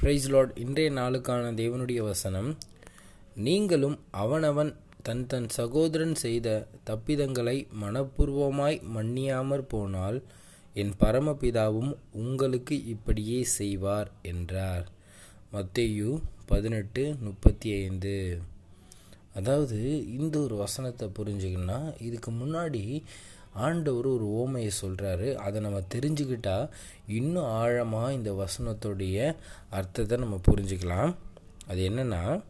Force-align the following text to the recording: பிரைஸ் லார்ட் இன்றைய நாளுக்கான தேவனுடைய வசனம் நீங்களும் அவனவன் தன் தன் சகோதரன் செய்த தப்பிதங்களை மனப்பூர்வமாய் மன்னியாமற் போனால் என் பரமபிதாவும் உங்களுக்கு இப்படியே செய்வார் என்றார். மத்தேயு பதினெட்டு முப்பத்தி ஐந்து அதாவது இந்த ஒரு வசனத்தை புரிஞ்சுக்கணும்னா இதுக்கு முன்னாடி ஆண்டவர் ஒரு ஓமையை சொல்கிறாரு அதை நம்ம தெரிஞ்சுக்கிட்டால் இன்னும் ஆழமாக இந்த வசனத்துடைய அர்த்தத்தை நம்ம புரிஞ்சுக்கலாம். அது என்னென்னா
பிரைஸ் 0.00 0.28
லார்ட் 0.28 0.58
இன்றைய 0.58 0.90
நாளுக்கான 0.90 1.52
தேவனுடைய 1.54 1.96
வசனம் 1.96 2.56
நீங்களும் 3.34 3.98
அவனவன் 4.10 4.76
தன் 5.02 5.26
தன் 5.26 5.48
சகோதரன் 5.48 6.14
செய்த 6.14 6.66
தப்பிதங்களை 6.86 7.66
மனப்பூர்வமாய் 7.82 8.82
மன்னியாமற் 8.96 9.68
போனால் 9.68 10.22
என் 10.74 10.92
பரமபிதாவும் 11.00 11.96
உங்களுக்கு 12.12 12.84
இப்படியே 12.84 13.44
செய்வார் 13.44 14.10
என்றார். 14.22 14.88
மத்தேயு 15.52 16.22
பதினெட்டு 16.46 17.16
முப்பத்தி 17.20 17.72
ஐந்து 17.72 18.42
அதாவது 19.34 20.06
இந்த 20.06 20.38
ஒரு 20.38 20.54
வசனத்தை 20.54 21.08
புரிஞ்சுக்கணும்னா 21.08 22.02
இதுக்கு 22.02 22.30
முன்னாடி 22.30 23.02
ஆண்டவர் 23.52 24.06
ஒரு 24.06 24.26
ஓமையை 24.40 24.70
சொல்கிறாரு 24.82 25.34
அதை 25.34 25.60
நம்ம 25.60 25.82
தெரிஞ்சுக்கிட்டால் 25.94 26.70
இன்னும் 27.06 27.44
ஆழமாக 27.44 28.12
இந்த 28.12 28.32
வசனத்துடைய 28.32 29.36
அர்த்தத்தை 29.70 30.18
நம்ம 30.18 30.38
புரிஞ்சுக்கலாம். 30.50 31.14
அது 31.66 31.88
என்னென்னா 31.88 32.42